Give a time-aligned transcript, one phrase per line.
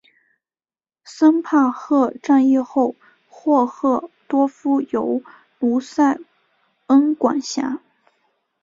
[1.03, 2.95] 森帕赫战役后
[3.29, 5.21] 霍赫多夫由
[5.59, 6.17] 卢塞
[6.87, 7.83] 恩管辖。